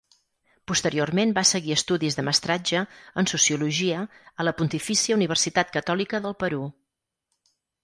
[0.69, 2.81] Posteriorment va seguir estudis de mestratge
[3.23, 4.01] en Sociologia
[4.45, 6.65] a la Pontifícia Universitat Catòlica del Perú.